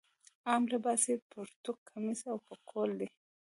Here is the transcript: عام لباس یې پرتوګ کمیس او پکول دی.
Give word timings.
عام 0.47 0.63
لباس 0.73 1.01
یې 1.11 1.15
پرتوګ 1.31 1.77
کمیس 1.89 2.19
او 2.31 2.37
پکول 2.47 2.89
دی. 2.99 3.07